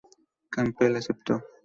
[0.53, 1.43] Campbell aceptó.